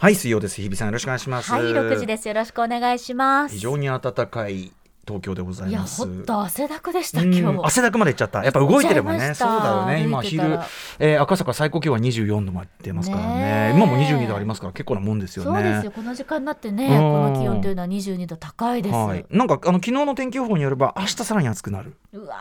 [0.00, 0.62] はい、水曜です。
[0.62, 1.52] 日比さんよろしくお願いします。
[1.52, 2.26] はい、6時です。
[2.26, 3.54] よろしくお願いします。
[3.54, 4.72] 非常に暖かい
[5.10, 6.06] 東京でございいや、ます。
[6.06, 7.60] ほんと汗だくでした、うん今日。
[7.64, 8.44] 汗だくまで行っちゃった。
[8.44, 9.34] やっぱ動いてればね。
[9.34, 10.02] そうだよね。
[10.04, 10.58] 今昼
[11.00, 13.72] えー赤坂最高気温は24度まで出ますからね。
[13.74, 15.50] 今も22度ありますから結構なもんですよね。
[15.50, 15.90] そうですよ。
[15.90, 18.94] この時間になってね、うんこの気温というのは22度高いです。
[18.94, 19.26] はい。
[19.30, 21.96] なんかあの昨日の天気予報によれば明日さらに暑くなる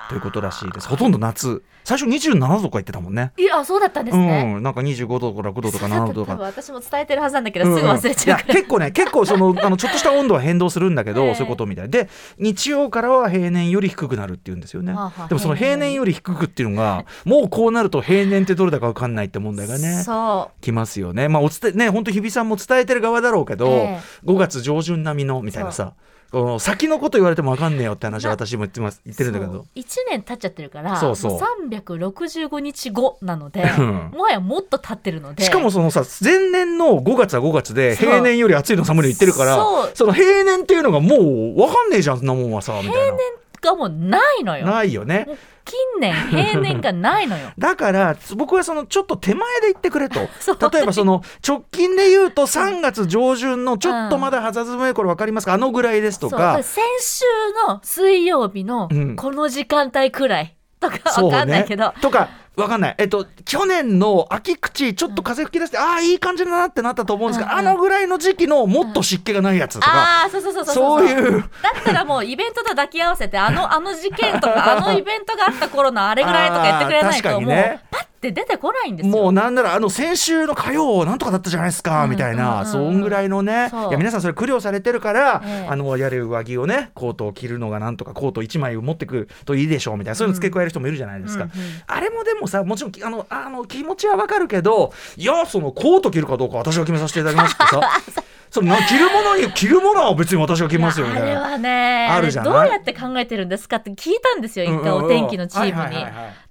[0.10, 0.88] ということらしいです。
[0.88, 1.64] ほとんど夏。
[1.84, 3.32] 最初27度とか言ってたもんね。
[3.38, 4.54] いや、そうだったんですね。
[4.58, 4.64] うん。
[4.64, 6.36] なんか25度から5度とか7度とか。
[6.40, 8.44] 私も伝えてるはずなんだけど、すぐ忘れちゃうんん。
[8.46, 20.04] 結構ね結構そのあのちょっとした温度は変動するんだけど、 ええそういうことみたいで日曜からは平年より低くなるっていうんですよね、はあはあでもその平年より低くっていうのが もうこうなると平年ってどれだか分かんないって問題がね。
[20.04, 21.28] そきますよね。
[21.30, 25.94] まあお伝えね本当日比さんも伝えてる側だろうけど、え5月上旬並みのみたいなさ
[26.32, 29.66] この先のこと言われても分かんねえよって話は私も言ってます言ってるんだけど。
[29.76, 31.32] 1年経っちゃってるからそうそう。
[31.34, 34.12] も365日後なのでうん。
[34.14, 35.44] もはやもっと経ってるので。
[35.44, 39.58] しかもそのさ前年の5月は5月で平年より暑いの寒いの言ってるから
[39.96, 43.18] その平年っていうのがもう分かんねえじゃんそんなもんはさみたいな。
[43.62, 45.28] がもうないのよないよね。
[45.66, 50.22] 近年平年がないのよだから僕はそのちょっと手前で言ってくれと
[50.72, 57.26] 例えばその直近で言うと3月上旬のちょっとまだ肌寒い頃分かりますかあのぐらいですとか先週
[57.68, 62.30] の水曜日のこの時間帯くらいとかわかんないけど、とか
[62.64, 62.96] 分かんない。
[62.98, 71.42] えっと去年の秋口ちょっと風吹き出して、ああいい感じだなってなったと思うんですけど、あのぐらいの時期のもっと湿気がないやつとか、ああそうそうそうそうそういう。
[71.42, 79.16] だったらもうイベントと抱き合わせてあのあの事件とかあのイベントがあった頃のあれぐらいとか言ってくれないと もうパッて出てこないんですよ。
[79.16, 82.12] もうなんならあの先週の火曜なんとかだったじゃないですか、うん。
[82.12, 82.72] みたいな、うんうんうん。
[82.72, 83.72] そんぐらいのね。
[83.72, 85.68] いや皆さんそれ苦慮されてるから、ええ。
[85.70, 90.16] あのやれ上着をねコートを着るのがなんとかコート1枚持ってくといいでしょうみたいな。
[90.16, 91.56] そういうの付け加える人もいるじゃないですか、うんうん
[91.88, 97.82] あれもでもさもちろんあのあの気持ちはわかるけどいやそのコート着るかどうか私が決めさせていただきますってさ。
[98.52, 98.72] そ着る
[99.12, 101.28] ものに着るものは別に私が着ますよみたいな。
[101.28, 102.54] いやあれはねあるじゃない？
[102.54, 106.04] どうやって考えてるんですかって聞いたんですよ一回お天気のチームに、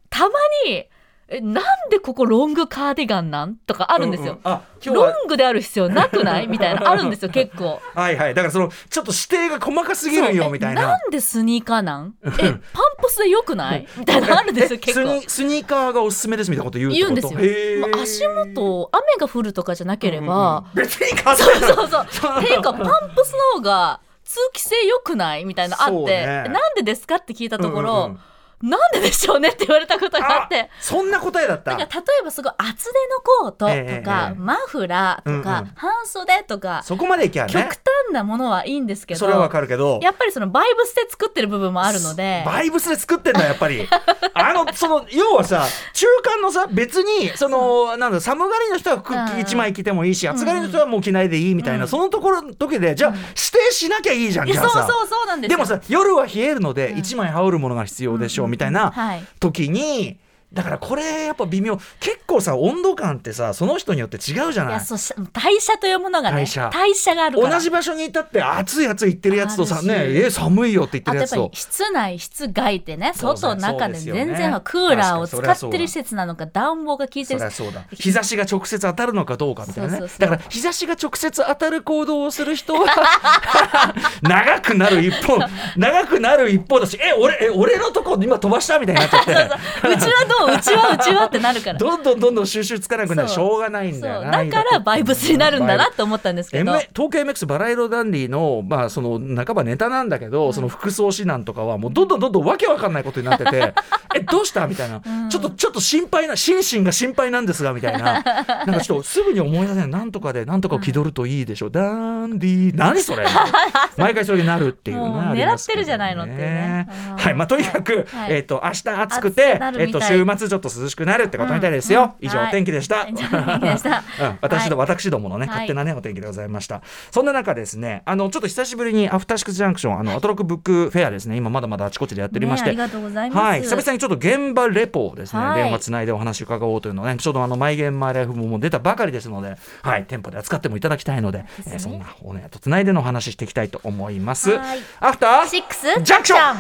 [0.09, 0.31] たま
[0.67, 0.87] に
[1.31, 3.57] えなんでここロングカーディガンなん？
[3.57, 6.47] とかあるんですよ、ううあ今日ロはングである必要なくない？
[6.49, 7.83] みたいなあるんですよ結構。
[7.95, 8.35] はいはい。
[8.35, 10.83] だからそのちょっと指定が細かすぎるよみたいな。
[10.83, 12.15] えなんでスニーカーなん？
[12.25, 12.59] えパン
[13.03, 13.87] プスでよくない？
[13.99, 15.23] みたいなのあるんですよ え結構。
[15.29, 17.39] スニーカーがおすすめですみたいなこと言う言うんですよ、
[17.81, 22.07] まあ足元雨が降るとかじゃなければ、うんうん別にそうそうそう。
[22.41, 22.85] っていうかパン
[23.15, 25.45] プスの方が通気性良くない？
[25.45, 26.45] みたいなのあって、ね。
[26.47, 27.17] えなんでですか？
[27.17, 28.21] って聞いたところ、うんうんうん
[28.63, 30.63] なんででしょうねって言われたことがあって。
[30.63, 31.77] あそんな答えだった？
[31.77, 35.73] だから例えばすごい厚手のコートとか、ええええマフラーとか、うんうん。
[35.77, 37.53] 半袖とか、そこまでいきゃね。
[37.53, 37.79] 極端
[38.13, 40.01] なものはいいんですけどそれはわかるけど。
[40.03, 42.43] やっぱりそのバイブスで作ってる部分もあるので。
[42.47, 43.87] バイブスで作ってんだやっぱり。
[44.35, 49.41] あのその要はさ中間のさ別にそのなんだ寒がりの人は服うん。
[49.41, 51.89] 一枚着てもいいし暑がりの人はもう着ないでいいみたいな、うん。
[51.89, 53.25] そのところの時でじゃあ指
[53.69, 55.57] 定しなきゃいいじゃんいやそうじゃあさそうそうなんですよ。
[55.57, 56.99] でもさ夜は冷えるのでうん。
[56.99, 59.25] 一枚羽織るものが必要でしょうみたいなはい。
[59.41, 60.19] 時に
[60.53, 61.77] だからこれやっぱ微妙。
[62.01, 64.75] 結構さ温度感ってさその人によって違うじゃいない？
[64.75, 66.47] やそうし代謝というものがね代
[66.95, 67.15] 謝。
[67.15, 67.55] があるから。
[67.55, 69.95] 同じ場所にいたって暑い暑い言ってるやつとさね
[70.25, 71.51] え寒いよって言ってるやつと。
[71.53, 77.39] 室内室外ってね外中で全然クーラーを使ってる施設なのか暖房が効いてる。
[77.41, 77.85] そりゃそうだ。
[77.93, 82.87] 日差しが直接当たるのかどうかみたいなねだから日差しが直接当たる行動をする人は
[84.23, 85.39] 長くなる一方
[85.77, 88.79] 長くなる一方だしえ俺え俺のとこ今飛ばした？
[88.79, 89.33] みたいになっちゃって。
[89.33, 91.79] うちはどううちはうちはってなるから。
[91.79, 93.29] どんどんどんどん収集つかなくなる。
[93.29, 94.23] しょうがないんだよ。
[94.23, 96.73] なだからバイブスになるんだなって思ったんですけど。
[96.73, 103.75] 東京 MX バラ色ダンディの,、まあその半ばネタなんだけど、その服装指南とかはもうどんどんどんどんわけわかんないことになってて
[104.15, 104.67] えどうした？
[104.67, 105.29] みたいな、ん。
[105.29, 108.23] ちょっとちょっと心配な心身が心配なんですがみたいな。
[108.23, 109.89] なんかちょっとすぐに思い出せない。
[109.89, 111.83] なんとかでなんとかを気取るといいでしょう、ダ
[112.27, 113.27] ンディ何それ？
[113.97, 115.05] 毎回それになるっていうね。
[115.45, 117.35] 狙ってるじゃないのってねうんはい。
[117.35, 118.33] まあとにかく、はい。
[118.35, 123.07] えっ、と明日暑くてえっ、とみたい週末ちょっと涼しくなるってことみたいですよ、以上、お天気でした、
[124.41, 125.49] 私ど、はい私どものね、はい。
[125.49, 126.83] 勝手なね、お天気でございました。
[127.11, 132.67] そんな中ですね、あの、ちょっと久しぶりにアフターシックスジャンクション、あの、アトロックブックフェアですね、今まだまだあちこちでやっておりまして。
[132.67, 133.45] ねありがとうございます。
[133.45, 135.63] はい、久々にちょっと現場レポをですね、はい。
[135.63, 144.51] 電話つないでお話伺おうというのをね、ちょうどあの、マイゲームマイライフも出たばかりですので、はい、店舗で扱ってもいただきたいので、えーそんなおねとつないでのお話ししていきたいと思います。
[144.51, 144.81] はい。
[145.01, 146.57] アフターシックスジャンクション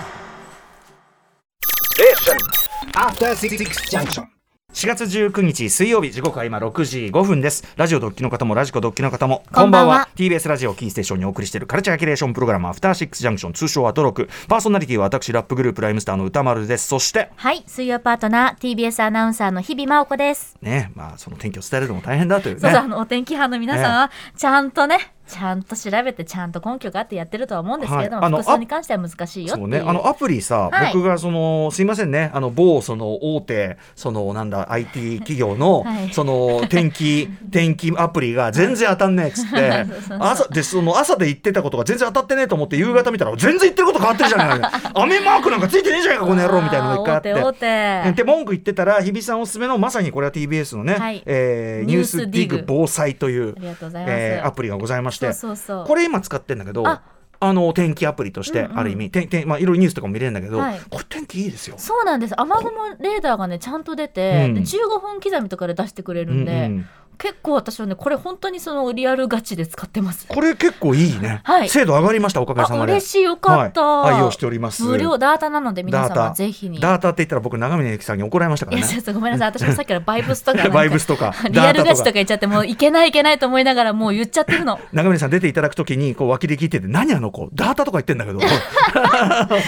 [2.78, 4.24] After Six Junction.
[4.72, 7.64] 4月19日水曜日時刻は今6時5分です。
[7.76, 10.08] ラジオドッキの方もラジコドッキの方もこんばんは。
[10.14, 16.86] TBS ラジオキーステーションにお送りしているカルチャーキュレーションプログラムアフターシックスジャンクション通称アトロクパーソナリティは私ラップグループライムスターの歌丸です。
[16.86, 20.56] そしてはい水曜パートナー TBS アナウンサーの日々真央子です。
[20.62, 22.60] ねまあその天気を伝えるのも大変だというね。
[22.60, 28.26] そうそうあのお天気班の皆さんはちゃんとねちゃんと調べてちゃんと根拠があってやってるとは思うんですけれども、はい。
[28.26, 29.64] あの服装に関しては難しいよっていう。
[29.64, 30.92] そうね、あのアプリさ、はい。
[30.94, 32.30] 僕がそのすいませんね。
[32.32, 36.12] あの某その大手そのなんだ IT 企業の、 はい。
[36.12, 39.84] その天気天気アプリが全然当たんねえっつって。
[40.18, 48.12] 朝でその朝で言ってたことが全然当たってねえと思って夕方見たら全然言ってること変わってるじゃないか 雨マークなんかついてねえじゃないかこの野郎みたいなのが一回あって。
[48.12, 51.22] で文句言ってたら日比さんおすすめのまさにこれは TBS のね、はい。
[51.26, 52.64] えーニュースディグ。
[52.66, 53.54] 防災という
[53.94, 55.86] えーアプリがございましてそうそうそう。
[55.86, 57.02] これ今使ってんだけどあ。
[57.40, 60.80] あの天気アプリとしてある意味、てんてんまあ、いろいろニュースとかも見れるんだけど、はい。
[60.90, 61.76] これ天気いいですよ。
[61.78, 62.34] そうなんです。
[62.36, 64.54] 雨雲レーダーがねちゃんと出て、うん。
[64.54, 66.86] で15分刻みとかで出してくれるんで、うんうん
[67.18, 70.26] 結構私はねこれ本当にそのリアルガチで使ってます。
[70.28, 71.68] これ結構いいね、はい。
[71.68, 72.92] 精度上がりましたおかげさあまで。
[72.92, 74.84] 嬉しいよかった、はい、愛用しております。
[74.84, 76.22] 無料ダータなので皆さんダータ。
[76.30, 76.78] はぜひに。
[76.78, 79.02] ダータって言ったら僕長峰由紀さんに怒られましたからね。
[79.12, 79.48] ごめんなさい。
[79.48, 81.34] 私もさっきからバイブスとか バイブスとか。
[81.50, 84.78] リアルガチとか言っちゃってもういけないいけないと思いながらもう言っちゃってるの。
[84.92, 87.48] 長峰さん出ていただくときにこう脇で聞いてて何あの子？
[87.52, 88.40] ダータとか言ってんだけど。
[88.40, 89.58] すいま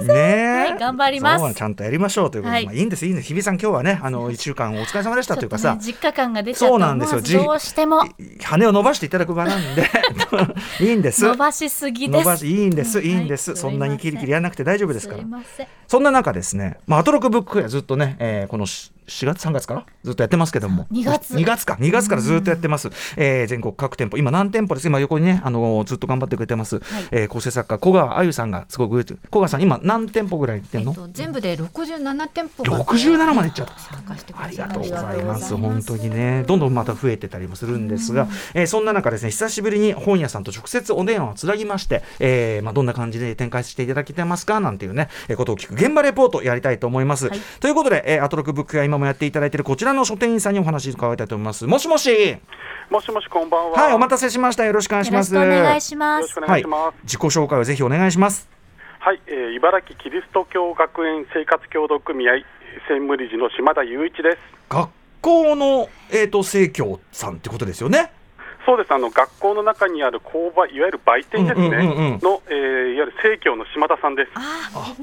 [0.00, 0.06] せん。
[0.08, 0.70] ねえ。
[0.70, 1.54] はい頑張ります。
[1.54, 2.62] ちゃんとやりましょうということで、はい。
[2.62, 3.28] い、まあいいんですいいんです。
[3.28, 5.74] 日比さん今日はねあの一週間お疲れ様でしたというかさ。
[5.74, 7.20] ね、実家感が出ちゃってそうなんですよ。
[7.44, 8.02] どうしても。
[8.42, 9.88] 羽を伸ばしていただく場なんで。
[10.80, 11.24] いいんです。
[11.24, 12.24] 伸ばしすぎです。
[12.24, 13.06] 伸ばしいいんです、はい。
[13.06, 15.24] いいんです、そんなにキリキリまやらなくて大丈夫ですから。
[15.88, 20.86] そんな中ですね、まあ、アトロクブックフェアずっとね、えーこのし4月3月からずっとやってますけども。
[20.92, 21.34] 2月。
[21.34, 21.74] 2月か。
[21.80, 24.16] 2月からずっとやってます、えー全国各店舗。
[24.18, 24.86] 今何店舗です？
[24.88, 26.80] 今横にねあのずっと頑張ってくれてます、
[27.10, 33.78] えー構成作家小川あゆさんがすごく小川さん今何店舗ぐらい行ってんの、えっと、全部で67店舗が67まで行っちゃった。
[33.78, 35.06] 参加してくありがとうございます。
[35.06, 35.56] ありがとうございます。
[35.56, 44.60] 本当にね、どんどんまた増えてたりもするんですが、えーそんな中ですね、久しぶりに本屋さんと直接お電話をつなぎまして、えーまあどんな感じで展開していただけてますか？
[44.60, 47.28] なんていうね、えーことを聞く現場レポートやりたいと思います。
[47.28, 47.40] はい。
[47.60, 51.66] ということで、えーアトロクブックが今もやっていただいているこちらの書店員さんにお話伺いたいと思います。
[51.66, 52.36] もしもし、
[52.90, 53.78] もしもしこんばんは。
[53.78, 54.64] はい、お待たせしました。
[54.64, 55.34] よろしくお願いします。
[55.34, 56.96] よろしくお願いしますよろしくお願いします。
[57.02, 58.48] 自己紹介をぜひお願いします。
[59.00, 62.34] はい、えー茨城キリスト教学園生活協同組合
[62.88, 64.38] 専務理事の島田雄一です。
[64.68, 64.90] 学
[65.20, 68.12] 校の、えー、と生協さんってことですよね。
[68.66, 68.92] そうです。
[68.92, 71.66] あの学校の中にある工場、いわゆる売店ですね。
[71.68, 74.30] うんうんうんうんの、えーいわゆる生協の島田さんです。
[74.34, 74.94] ああ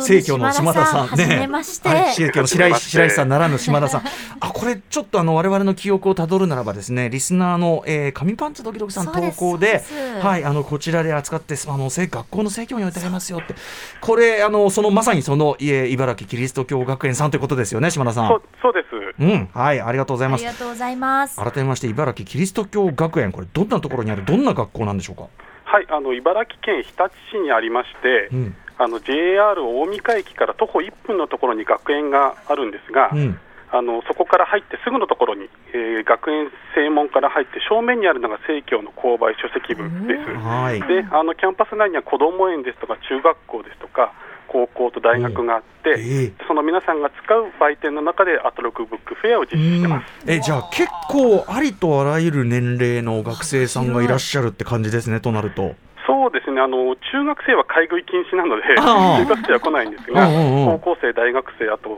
[0.00, 4.02] 生協の島田さんはじめまして、はい、生協の白石白石さんならぬ島田さん。
[4.40, 13.54] あ、これちょっとあの我々の記憶をたどるならばですね、リスナーの、えー、紙パンツドキドキさん投稿でですはい、あのこちらで扱ってあのせ学校の生協に置いてありますよって、
[14.00, 18.22] これあのそのまさにその、えー茨城キリスト教学園さんということですよね、島田さ。
[18.22, 18.96] んそうです。
[19.18, 20.44] うん、はい、ありがとうございあます。
[20.44, 25.28] りがとうございます改めまして茨城キリスト教学園これどんなところにあるどんな学校なんでしょうか？
[25.64, 33.10] はい、あの茨城県日立市にありまして、うん、あの JR 大三鹿駅から徒歩1分のところに学園があるんですが。
[33.12, 33.38] うん、
[33.72, 40.34] あのそこから入ってすぐのところに、えー学園正門から入って正面にあるのが生協の購買書籍部です。
[40.38, 40.80] はい。
[40.86, 44.12] であのキャンパス内には子ども園ですとか中学校ですとか
[44.48, 50.06] 高校と大学があって、ええその皆さんが使う売店の中でアトロクブックフェアを実施してます。
[50.26, 55.74] えじゃあ結構ありとあらゆる年齢の学生さんがいらっしゃるって感じですねとなると。
[56.06, 61.88] そうですねあの中学生は買い食い禁止なので中学生は来ないんですがうんうんうん高校生大学生あと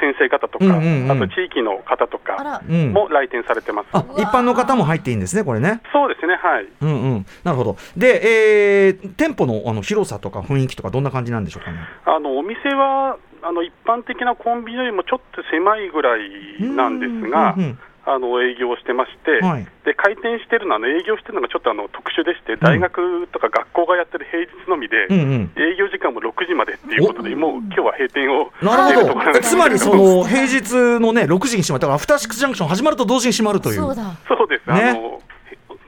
[0.00, 2.62] 先生方とか、うんうんうんあと地域の方とか。
[2.92, 3.88] も来店されてます。
[3.92, 5.80] あ一般の方も入っていいんですねこれね。
[5.92, 7.26] そうですねはいうんうん。
[7.44, 7.76] なるほど。
[7.96, 11.78] で、えー店舗のあの広さとか雰囲気とかどんな感じなんでしょうかね。
[12.04, 16.20] あのお店はあの一般的なコンビニよりもちょっと狭いぐらい
[16.60, 19.66] なんですが、うんうんあの営業してまして、はい。
[19.84, 25.52] で開店してるのはあの営業してるのがちょっとあの特殊でして、大学とか学校がやってる平日のみで、うんうん。
[25.58, 29.40] 営業時間も6時までっていうことで、もう今日は閉店をなるほど。
[29.42, 31.80] つまりその平日のね6時に閉まる。
[31.80, 33.76] だからアフターシックスジャンクション始まると同時に閉まるという。
[33.76, 34.16] そうだ。
[34.28, 35.20] そうです、ねあの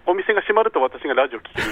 [0.09, 1.69] お店が閉まると私がラジオ聞ける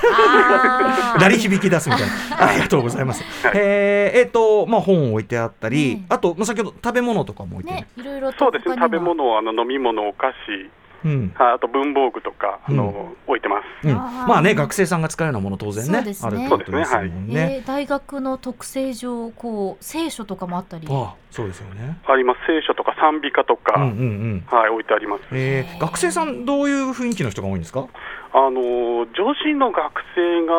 [1.20, 2.06] 鳴り響き出すみたい
[2.38, 2.46] な。
[2.50, 3.24] ありがとうございます。
[3.46, 7.76] はいえーえっ、とまあ本を置いてあったり、ねあとまあ先ほど食べ物とかも置いてる。
[7.76, 10.70] ねいろいろとそうですね、食べ物、あの飲み物、お菓子、
[11.04, 11.34] うん。
[11.38, 13.88] ああと文房具とか、あのうん置いてます。
[13.88, 17.60] うん、まあね学生さんが使うようなもの当然ねねあるってことですもんね。
[17.60, 21.98] えー大学の特性上こう聖書とかもあったりああそうですよね。
[22.06, 24.58] あります、聖書とか賛美歌とか、うんうんうん。
[24.58, 25.22] はい、置いてあります。
[25.32, 27.86] えー、学生さんどういう雰囲気の人が多いんですか？
[28.32, 30.52] あの女子の学生が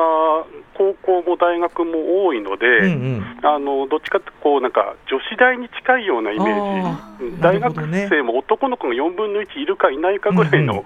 [0.74, 3.46] 高校も大学も多いので、うんうん。
[3.46, 7.42] あのどっちかってこうなんか女子大に近いようなイメージ、うん。
[7.42, 7.76] 大学
[8.10, 10.86] 生も男の子が4分の1いるかいないかぐらいの、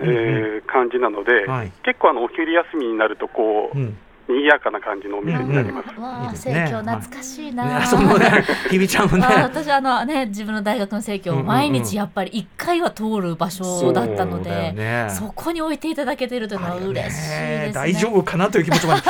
[0.00, 0.14] うんうん。
[0.14, 1.72] えー感じなので、はい。
[1.82, 3.96] 結構あのお昼休みになるとこう、うん
[4.28, 5.98] 賑やかな感じのお店になります。
[6.00, 7.80] わあ、いいですね生協懐かしいな。
[7.80, 9.24] ね、そのね、ひびちゃんもね。
[9.26, 17.70] あ私あのね自分の大学の生協うんうんうん毎日やっぱり一回は通る場所だったので、ねそこに置いていただけてるというのは嬉しいですね。
[17.74, 19.02] 大丈夫かなという気持ちもある、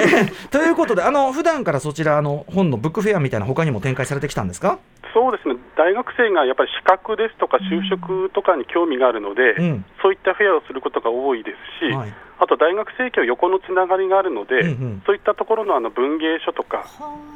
[0.00, 4.78] え ー ということで、あの普段からそちらあの本のブックフェアみたいな他にも展開されてきたんですか？
[5.14, 15.02] そうですね大学生がやっぱり資格ですとか就職とかに興味があるので、うんそういったフェアをすることが多いですし、はいあと大学生協横のつながりがあるので、うんうん。
[15.06, 16.84] そういったところのあの文芸書とか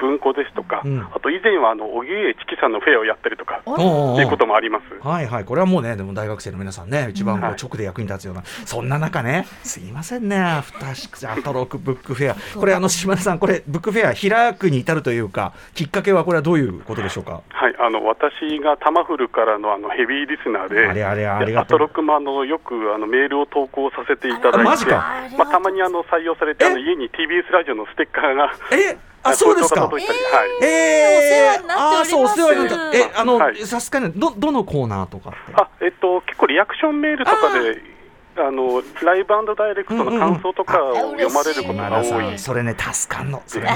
[0.00, 1.00] 文庫ですとか、うん。
[1.00, 5.06] あと以前はあの荻上チキさんのフェアをやったりとかっていうこともあります。
[5.06, 7.56] はいはい、これはもうね、でも大学生の皆さんね、一番こうはい。
[7.62, 17.42] 直で役に立つような、そんな中ね、すいませんね、アフターシックスアトロクブックフェア、これ、あの島田さん、これ、ブックフェア、開くに至るというか、きっかけはこれはどういうことでしょうか？
[17.48, 21.76] はい、あの私がタマフルからのあのヘビーリスナーで、あれあれありでがとう。
[21.76, 26.82] アトロクもあのよくあのメールを投稿させていただいて、あマジかまあ、たまにあの採用されて、あのえ？
[26.82, 29.82] 家に TBS ラジオのステッカーが、え、あ、そうですか？
[29.82, 30.64] 届いたりはい。
[30.64, 32.02] えー、お世話になっております。
[32.02, 33.56] あーそう、お世話になって、え、あのは、い。
[33.66, 35.38] さすがに、ど、どのコーナーとかって？
[35.54, 37.96] あえっと、結構リアクションメールとかで、
[38.38, 42.04] あのライブダイレクトの感想とかを読まれること島が多い。
[42.04, 43.42] 田さん、それね、助かんの。
[43.46, 43.70] それね、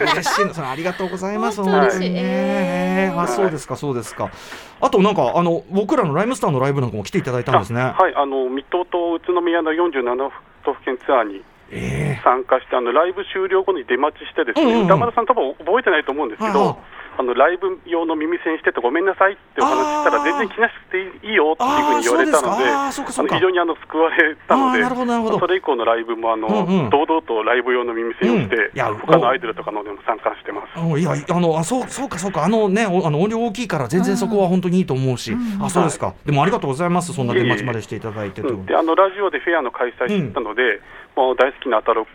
[0.00, 1.62] 嬉しいの、それありがとうございます。
[1.62, 1.90] 本本当に。
[1.92, 3.12] 当嬉しいね。
[3.14, 4.30] あ、そうですか、そうですか。
[4.80, 7.82] あと、なんか、あの、僕らのライムスターのライブなんかも来ていただいたんですね。
[7.82, 10.30] はい、あの水戸と宇都宮の47
[10.66, 16.78] 都府県ツアーにえ参加して、あのライブ終了後に出待ちして、ですね、歌丸さん、多分覚えてないと思うんですけど、
[17.18, 24.84] あのライブ用の耳栓しててごめんなさいってお話ししたら、全然気なしくていいよっていうふうに言われたので、あの非常にあの救われたので、
[25.38, 26.90] それ以降のライブもあの、うんうん。
[26.90, 28.76] 堂々とライブ用の耳栓をして、うん。
[28.76, 30.78] いや他のアイドルとかのでも参加してます。
[30.78, 32.44] あいやあのあそうそうかそうか。
[32.44, 37.12] あのねおあの音量大きいから全然そこは本当にいいと思うし、あそうですか、でもありがとうございます。
[37.12, 38.48] そんな出待ちまでしていただいてと。
[38.48, 40.80] うん、であのラジオでフェアの開催してたので、
[41.16, 42.12] もう大好きなアタロク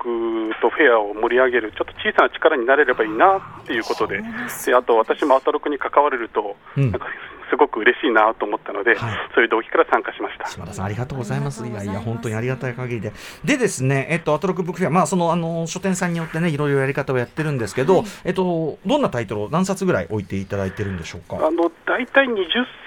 [0.62, 4.22] とフェアを盛り上げる、ちょっと小さな力になれればいいなっていうことで、
[4.66, 7.08] であと私もアタロクに関われると、うんなんか
[7.50, 10.48] すごく嬉しいなと思ったので、はいそういう動機から参加しました。
[10.48, 11.68] 島田さんありがとうございます。
[11.68, 13.12] いやいや本当にありがたい限りで。
[13.44, 21.46] でですね、えっとアトロックブックフェアまあそのあの書店さんによってねいろいろやり方をやってるんですけど、えっとどんなタイトルを何冊ぐらい置いていただいてるんでしょうか？
[21.46, 22.38] あの大体20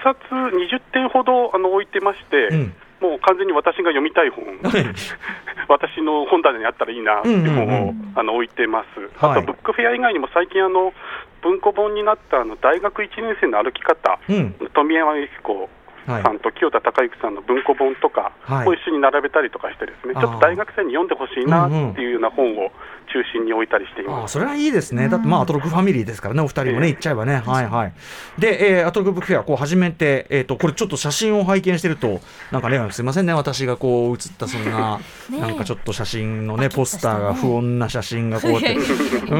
[0.03, 2.73] 冊、20点ほどあの置いてまして、うん
[3.05, 4.43] もう完全に私が読みたい本、
[5.69, 9.39] 私の本棚にあったらいいなっていう本を、あの置いてます、はい。
[9.39, 10.93] あとブックフェア以外にも最近あの、
[11.41, 14.55] 文庫本になったあの大学1年生の歩き方、うん。
[14.73, 15.69] 富山由紀子
[16.07, 18.67] はいさんと清田孝之さんの文庫本とかはい。
[18.67, 20.21] を一緒に並べたりとかして、ですね、あー。
[20.21, 22.71] ちょっと大学生に読んでほしいなっていうような本を
[23.05, 24.33] 中心に置いたりしていああます。
[24.33, 25.09] それはいいですね。
[25.09, 26.93] だってまあアトロックファミリーですからねお二人もねええ。
[26.93, 27.93] 行っちゃえばね、はいはい。
[28.37, 32.19] で、えー、アトロックブックフェアこう始めてえっ、とこれちょっと写真を拝見してると
[32.51, 33.33] なんかねすいませんね。
[33.33, 38.75] 私がこう写ったそんな なんかちょっと写真のねポスターが不穏な写真がこうやって。
[39.29, 39.35] う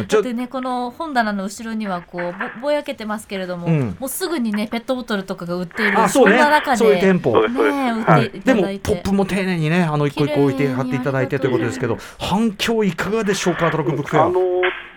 [0.00, 0.04] ん。
[0.08, 2.22] ちょっとねこの本棚の後ろにはこう
[2.60, 3.96] ぼぼやけてますけれども、うん。
[3.98, 6.36] もうすぐにねペットボトルとかが売っているあそうね。
[6.36, 14.24] んな中でそういう店舗そうでもただいて、ポップも丁寧にねあの一個一個置いて貼っていただいてということですけど反響いかがでしょうかアトロックブックフェア。
[14.26, 14.34] あの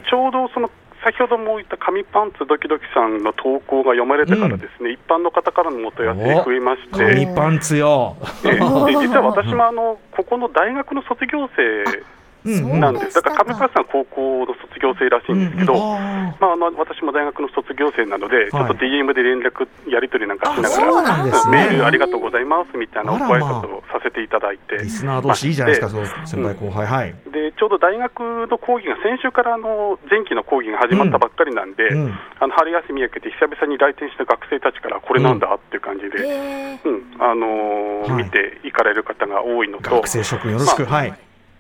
[0.10, 0.70] ちょうどその
[1.04, 8.18] 先ほども言った紙パンツドキドキさんの投稿が読まれてからですね、一般の方からのお問い合わせが増えまして、紙パンツよ。
[8.44, 8.52] ええ。
[8.54, 12.04] で実は私もあの ここの大学の卒業生うん
[12.46, 21.32] なんです、だから上川さんは高校の卒業生らしいんですけど、まあ、あの私も大学の卒業生なので、ちょっと DM で連絡、やり取りなんかしながら、ね。
[21.50, 27.16] メールありがとうございますみたいなご挨拶をさせていただいて、ーリスナー同士いいじゃないですか、先輩後輩、はい。
[27.32, 32.14] でちょうど大学の講義が先週からあの前期の講義が始まったばっかりなんで、うん。
[32.40, 37.04] あの春休み明けて久々に来店した学生たちから、これなんだっていう感じで、えうん。
[37.20, 41.14] あの見て行かれる方が多いのと、学生諸君よろしく、まあはい。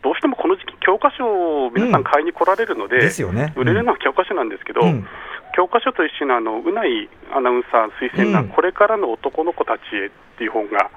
[0.05, 1.25] どうしてもこの時期、教科書
[1.65, 3.53] を皆さん買いに来られるので、ですよね。
[3.57, 5.07] 売れるのは教科書なんですけど、うん。
[5.57, 8.49] 教科書と一緒にあのうないアナウンサー推薦欄、うん。
[8.49, 10.91] これからの男の子たちへっていう本が、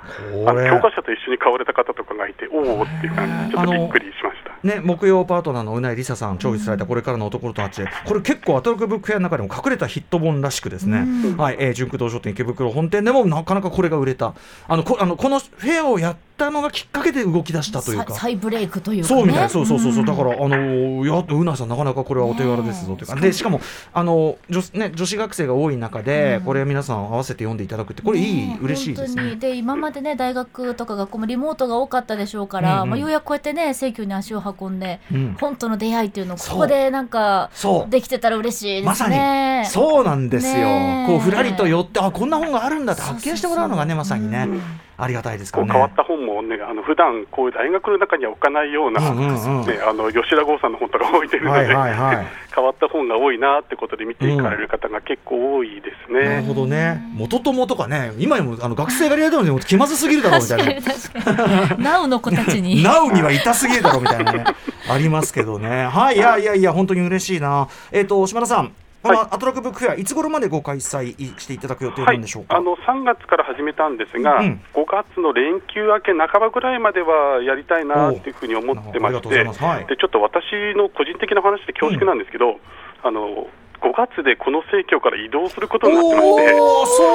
[0.47, 4.49] あの教科書と一緒に買われた方とかがいて、おおっていう感じで、ちょっとびっくりしました。
[4.63, 11.07] ね、木曜パートナーのうないりささん、調律されたこれからの男の子たちへ、これ結構アトロックブックフェアの中でも隠れたヒット本らしくですね、
[11.39, 14.35] はい、えー、純駆動書店池袋本店でもなかなかこれが売れた。
[14.67, 18.15] あの、こあのこのフェアをやっったのがきっかけで動き出したというか。
[18.15, 19.51] 再ブレイクというか、ね、そうみたい。
[19.51, 20.07] そうそうそうそう、ん。
[20.07, 23.61] だからあのやうなさんなかなかこれはお手軽ですぞというか、ねえでしかも
[23.93, 26.45] あの女ね女子学生が多い中で、うん。
[26.47, 29.23] これ皆さん合わせて読んでいただくってこれいい、ね嬉しいですね。
[29.23, 29.41] 本当に。
[29.41, 32.91] で今までね大学とか学校もリモートが多かったでしょうから、うんうん。
[32.91, 35.37] まあ、ようやくこうやってね生協に足を運んで、うん。
[35.41, 37.91] 本との出会いっていうのをここでなんかそう。
[37.91, 39.61] できてたら嬉しいでますさね。
[39.61, 39.67] に。
[39.67, 40.69] そうなんですよ、
[41.07, 44.63] こうふらりと寄ってあこんな本があるんだって発見してもらうのがねまさにね、うん
[44.99, 45.73] ありがたいですからね。
[45.73, 52.27] 変わった本もね、あの普段こういう大学の中には置かないような、うんうんうんね、あの吉田剛さんの本とか置いてるので、はいはいはい
[52.59, 56.45] 変わった本が多いなってことで見ていかれる方が結構多いですなるね。
[56.49, 61.85] ほどね元友とかね今もあの学生がやりたいのに気まずすぎるだろうみたいな 確かに確かに。
[61.85, 62.83] ナウの子たちに。
[62.83, 64.45] ナウには痛すぎるだろうみたいなね
[64.91, 72.17] ありますけどねはいいやいやいや本当に嬉しいなえっ、と島田さんこのはいアトラクブックフェアいつ頃までご開催していただく予定はい。
[72.17, 74.61] なんでしょう、か、あの3月から始めたんですが、うん。
[74.75, 79.87] 5月の連休明け半ばぐらいまではやりたいなっていうふうに思ってまして、はい。
[79.87, 80.43] でちょっと私
[80.77, 82.59] の個人的な話で恐縮なんですけど、
[83.03, 83.47] あの
[83.81, 86.53] 5月でこの生協から移動することになってまして。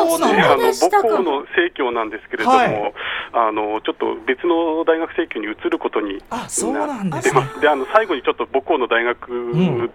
[0.10, 0.36] そうなんだ。
[0.36, 2.94] であの母校の生協なんですけれども、はい。
[3.36, 7.42] あのちょっと別の大学生協に移ることにあそうなんなですね。
[7.42, 7.62] ってます。
[7.62, 9.30] であの最後にちょっと母校の大学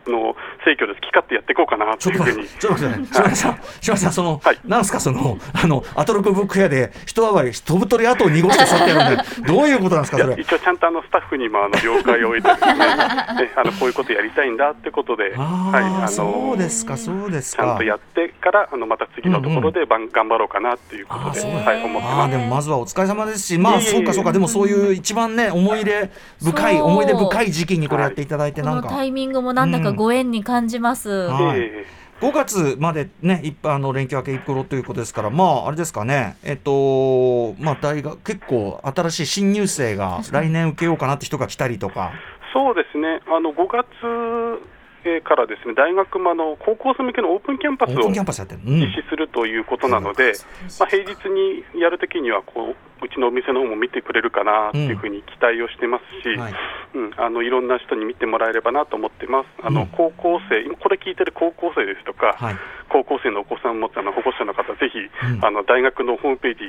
[0.06, 0.34] の
[0.64, 2.48] 生協で好き勝手やっていこうかなちょっとというふうに。
[2.48, 4.58] ちょっと待って島田さん島田さんその、はい。
[4.64, 10.40] なんですかそのあのアトロクブックフェアで一暴れ飛ぶ鳥後を濁して去ってやるんでどういうことなんですかそれ？
[10.40, 17.62] 一応ちゃんとあのスタッフにもあの了解を得てですねで あのこういうことやりたいんだってことで、あはい、あ、あのそうですかそうですか。
[17.62, 22.24] ちゃんとやってからあのまた次のところでばん頑張ろうかなっていうことで、はい、思ってあます。
[22.24, 24.32] あでもまずはお疲れ様ですしまあそうかそうか。
[24.32, 26.10] でもそういう一番ね思い入れ
[26.42, 28.90] 深い思い出深い時期にこれやっていただいてこなんか。
[28.90, 31.10] のタイミングもなんだかご縁に感じます。
[31.10, 31.60] はい。
[31.60, 31.86] え
[32.20, 36.36] 5月までね一般あの連休明け一頃ということですからまああれですかね。
[36.42, 42.12] えっとまあ大学結構新しい新入生が来年受けようかなって人が来たりとか。
[42.14, 43.20] えそうですね。
[43.28, 44.77] あの5月えー
[45.24, 50.34] からですね大学もあの高校生向けのオープンキャンパスを実施するということなので、
[50.78, 56.54] まあ、平日にやるときにはこううちのお店の方も見てくれるかなっていうふうに期待をしてますし、はい。
[56.94, 59.46] うん、あのいろんな人に見てもらえればなと思ってます。
[59.62, 59.86] あの、うん。
[59.88, 62.56] 高校生、今これ聞いてる高校生ですとか、はい。
[62.88, 65.44] 高校生のお子さんを持つあの保護者の方、ぜひ、ん。
[65.44, 66.64] あの大学のホームページ、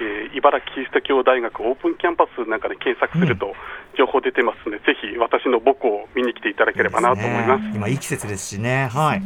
[0.00, 3.54] えー茨城キリスト教大学オープンキャンパスなんかで検索すると
[3.96, 7.64] 情報出てますので、ぜひ私の母校を見に来ていただければなと思います。
[7.64, 7.72] ね。
[7.74, 8.88] 今いい季節ですしね。
[8.92, 9.22] はい。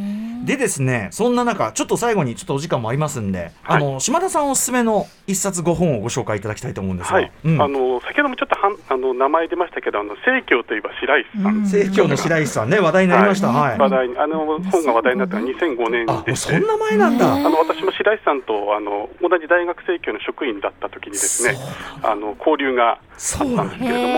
[0.46, 7.62] でですねそんな中ちょっと最後にちょっとお時間もありますんで、あの島田さんおすすめの一冊5本をご紹介いただきたいと思うんですが、はい、うん。
[7.62, 11.66] あの先ほどもちょっとはんあの名前出ましたけど、あの生協といえば白石さん、うん。
[11.66, 13.48] 生協の白石さんね話題になりました。
[13.48, 21.56] はい、話題にあの本が話題になったのは2005年でしてうそんな前なんだ、ねあの私も白石さんとあの同じ大学生協の職員だった時にですね
[22.02, 24.08] あの交流があったんですけれど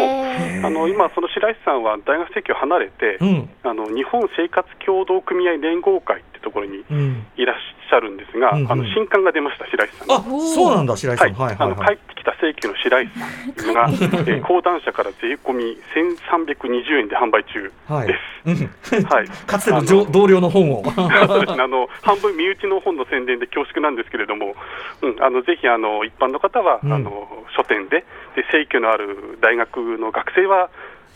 [0.61, 3.51] もあの今その白石さんは大学生協を離れて、うん。
[3.63, 7.27] あの日本生活協同組合連合会ってところにうん。
[7.37, 8.73] いらっしゃるんですが、うんうん。
[8.73, 10.13] あの新刊が出ました白石さん。
[10.13, 10.41] あの。
[10.41, 18.09] そうなんだ白石さん、はい、はい、はいあの帰ってきた正規の白石さんが、えー講談社から税込み1320円で販売中はい。
[18.09, 18.91] です。
[18.95, 19.05] うん。
[19.05, 20.85] はい、 かつてのあ同同僚の本を。
[20.85, 20.91] そ
[21.37, 24.55] うですね、あの半分身内の本の宣伝で恐縮なんですけれども、
[25.03, 26.93] うん、あのぜひあの一般の方は、うん。
[26.93, 28.05] あの書店で
[28.37, 30.69] で生協のある大学の学生は、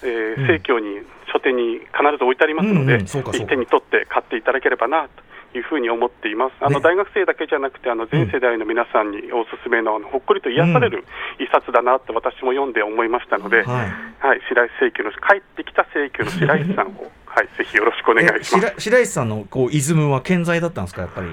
[0.02, 0.46] えーうん。
[0.46, 1.00] 生協に
[1.32, 3.46] 書店に必ず置いてありますので、うんうん。
[3.46, 5.08] 手に取って買っていただければなと
[5.54, 6.54] いうふうに思っています。
[6.60, 11.04] あの、ね大学生だけじゃなくてあの全世代の皆さんにおすすめのあのほっこりと癒される
[11.38, 14.08] 一冊だなと私も読んで思いましたので、はい。
[14.18, 18.56] はい、白石生協の帰ってきた生協の白石さんを、 はい、ぜひよろしくお願いします。
[18.56, 21.28] え白白石さんのこうイズムは健在だったんですかやっぱり？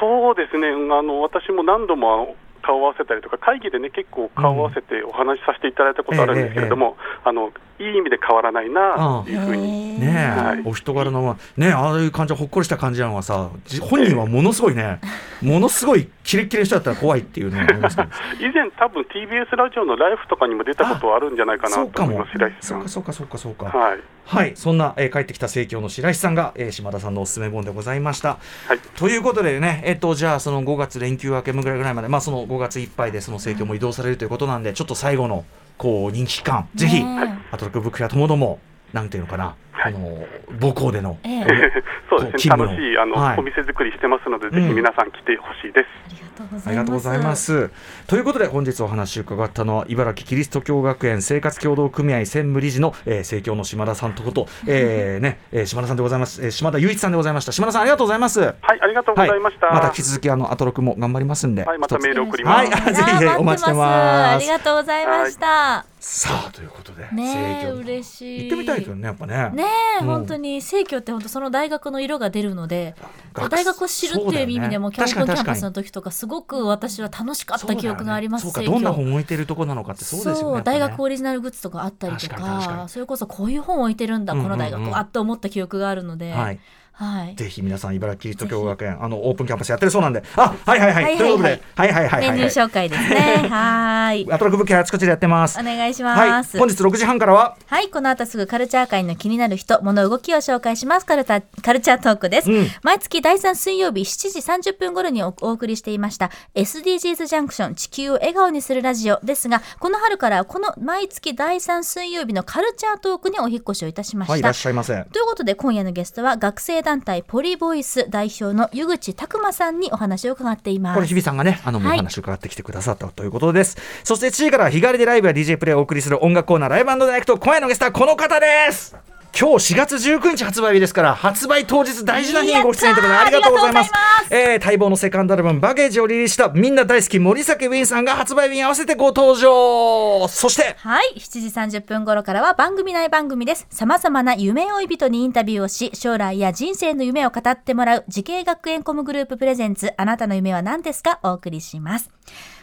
[0.00, 10.62] そうですね、うんあの私も何度も顔を合わせたりとか、会議でね、結構顔を合わせてお話しさせていただいたことあるんですけれども、あのいい意味で変わらないなというふうに、ねえ、はい。
[10.64, 15.00] お人柄のねああいう感じほっこりした感じなのはさじ本人はものすごいね
[15.42, 18.08] ものすごいキレッキレの人だったら怖いっていうのがありますけど。
[18.40, 22.62] 以前、多分 TBS ラジオのライフとかにも出たことはあるんじゃないかなと思います、白石さ。
[22.62, 23.76] そうんかそうかそうかそうか。
[23.76, 23.98] はい。
[24.24, 24.52] はい。
[24.54, 28.38] そんな、えー帰ってきた盛況の白石さんが、えー島田さんのおすすめ本でございました。
[28.68, 28.78] はい。
[28.96, 35.44] ということでねえっとじゃあその5月連休明けぐらいぐらいまでまあその5月いっぱいでその盛況も移動されるということなんでちょっと最後の
[35.82, 38.60] こう人気期間ぜひねアトロックブックフェアともども
[38.92, 40.26] なんていうのかな、はいあの
[40.60, 41.44] 母校でのええ
[42.08, 45.86] そうですね、楽しいあの、はいお店作りしてますので、ぜひうん皆さん来てほしいです。
[46.06, 46.68] ありがとうとうございます。
[46.68, 47.70] ありがとうございます。
[48.06, 58.40] ということで本日お話を伺ったのは茨城キリスト教学園生活協同組合専務理事の、えー、政教の島田さんとこと、 えーねえー島田さんでございます、えー島田雄一さんでございました島田さんありがとうございます。
[58.40, 59.66] はい、ありがとうございました。
[59.66, 62.70] はい、また引き続きあのアトロクも頑張りますんで、はい、またメール送ります。
[62.70, 65.84] はいあ ぜひぜひお待ちしてますありがとうございました。
[66.00, 68.40] さあということでねえ政教嬉しい。
[68.40, 69.50] 行ってみたいですよねやっぱね。
[69.52, 70.06] ねえ、うん。
[70.06, 70.62] 本当に。
[70.62, 72.94] 生協って本当その大学の色が出るので
[73.34, 80.56] 学大学を知るっていう意味でも、キャンキャンパスの時とかすごく私は楽しかった記憶があります、ねどんな本置いてるとこなのかってそうですよね。
[80.58, 80.62] ね。
[80.64, 84.50] 大学オリジナルグッズとかあったりと確かそれこそこういう本置いてるんだ、うんうんうん。
[84.52, 86.60] この大学はって思った記憶があるので、はい。
[87.02, 87.34] はい。
[87.34, 91.18] ぜひ皆さん茨城キリスト教学園あのオープンキャンパスやってるそうなんで、あはいはいはい、はいはいはい。
[91.18, 93.48] ということで、はいはいはいはい、メニュー紹介ですね。
[93.48, 94.32] はい。
[94.32, 95.58] アトロクブッキーあちこちでやってます。
[95.58, 101.06] お願いしはい、ます、本日6時半からは、はい、この後すぐカルチャー界の気になる人、物動きを紹介します。
[101.06, 102.50] カルタカルチャートークです。
[102.50, 102.66] うん。
[102.82, 114.32] 毎月第3水曜日7時30分頃におお送りしていました SDGs ジャンクション地球を笑顔にするラジオですが、この春からこの毎月第3水曜日のカルチャートークにお引っ越しをいたしました。
[114.32, 115.04] はい、いらっしゃいませ。
[115.12, 120.94] ということで今夜のゲストは学生団体ポリボイス代表の湯口拓馬さんにお話を伺っています。
[120.96, 123.76] これ日比さんがね、あの、お話を伺ってきてくださったということです。
[124.04, 133.92] そして7時からは日替わりでライブや DJ プレイをお送りする音楽コーナーライブダイレクト、今夜のゲストはこの方です今日4月19日発売日ですから発売当日大事な日にご出演ということでありがとうございますい
[134.30, 141.14] えー待望のセカンドアルバムバゲージをリリースしたみんな大好き森崎ウィンさんが発売日に合わせてご登場そしてはい。
[141.16, 143.66] 7時30分頃からは番組内番組です。
[143.70, 151.18] 様々な夢追い人にインタビューをし、将来や人生の夢を語ってもらう、滋慶学園 COM グループプレゼンツ、あなたの夢は何ですか？
[151.22, 152.10] お送りします。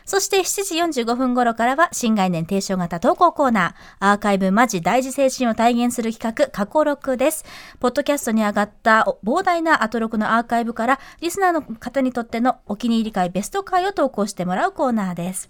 [0.09, 7.45] そして7時45分頃からは新概念提唱型投稿コーナー、アーカイブマジ大事精神を体現する企画、過去録です。
[7.79, 15.47] ポッドキャストに上がった膨大なアトロクのアーカイブから、リスナーの方にとってのお気に入り回ベスト回を投稿してもらうコーナーです。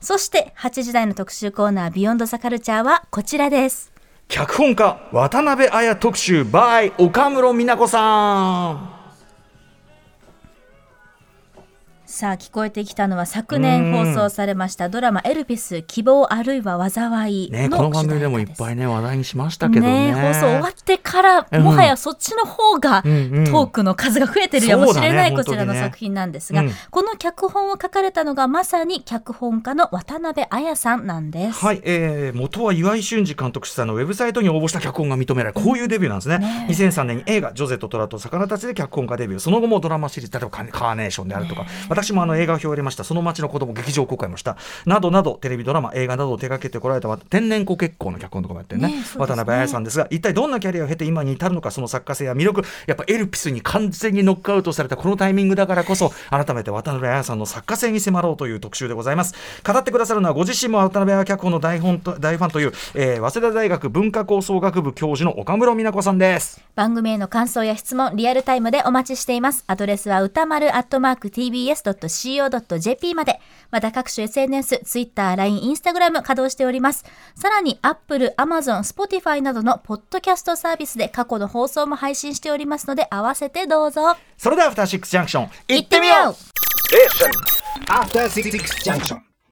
[0.00, 3.92] そして8時台の特集コーナービヨンドザカルチャーはこちらです。
[4.28, 8.97] 脚本家渡辺彩特集 by 岡室美奈子さん
[12.10, 20.12] さあ聞こえてきたのは昨年放送されましたドラマエルピス希望あるいは災いね、のこの番組でもいっぱいね話題にしましたけどね。
[20.12, 21.62] ね放送終わってから、うん。
[21.62, 23.44] もはやそっちの方が、うんうん。
[23.44, 26.70] トークの数が増えてるやもしれない、こちらの作品なんですが、うん。
[26.90, 31.58] この脚本を書かれたのがまさに脚本家の渡辺彩さんなんです。
[31.62, 36.38] はい、えー、元は岩井俊二監督主催のウェブサイトに応募した脚本が認められこういうデビューなんですね。
[36.38, 39.40] ね2003年に映画「ジョゼとトラと魚たち」で脚本家デビュー。
[39.40, 41.66] その後もドラマシリーズ例えばカカーネーションであるとか、
[41.98, 44.56] 私もあの映画表を入れました「その街の子供劇場公開もした。
[44.86, 49.02] などなどテレビドラマ映画などを手掛けてこられた天然子結構の脚本とかもやってるねね。
[49.16, 52.62] 渡辺彩さんですが一体どんなキャリアを経て今に至るのかその作家性や魅力。
[52.86, 59.34] やっぱエルピスに完全にノックアウトされたこのタイミングだからこそ改めて渡辺彩さんの作家性に迫ろうという特集でございます。
[59.64, 66.62] 語ってくださるのはご自身も渡辺彩脚本の大本と大ファンという、えー早稲田大学文化構想学部教授の岡室美奈子さんです。
[66.74, 69.64] 番組への感想や質問、リアルタイムでお待ちしています。
[69.66, 71.00] アドレスは歌丸アット
[71.88, 73.40] マーク tbs.co.jp まで。
[73.70, 77.04] また各種 SNS、Twitter、LINE、Instagram 稼働しております。
[77.34, 84.16] さらに Apple、Amazon、Spotify などのポッドキャストサービスで過去の放送も配信しておりますので合わせてどうぞ。
[84.36, 86.34] それではアフターシックスジャンクション行ってみよう
[87.90, 88.50] After Six
[88.82, 89.27] Junction.